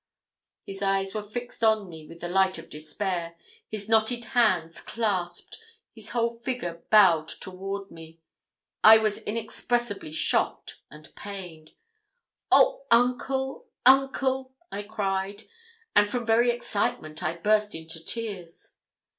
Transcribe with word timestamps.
His 0.65 0.81
eyes 0.81 1.13
were 1.13 1.21
fixed 1.21 1.63
on 1.63 1.87
me 1.87 2.07
with 2.07 2.21
the 2.21 2.27
light 2.27 2.57
of 2.57 2.71
despair, 2.71 3.35
his 3.69 3.87
knotted 3.87 4.25
hands 4.33 4.81
clasped, 4.81 5.59
his 5.93 6.09
whole 6.09 6.39
figure 6.39 6.81
bowed 6.89 7.27
toward 7.27 7.91
me. 7.91 8.19
I 8.83 8.97
was 8.97 9.19
inexpressibly 9.19 10.11
shocked 10.11 10.77
and 10.89 11.15
pained. 11.15 11.73
'Oh, 12.51 12.87
uncle! 12.89 13.67
uncle!' 13.85 14.55
I 14.71 14.81
cried, 14.81 15.43
and 15.95 16.09
from 16.09 16.25
very 16.25 16.49
excitement 16.49 17.21
I 17.21 17.37
burst 17.37 17.75
into 17.75 18.03
tears. 18.03 18.77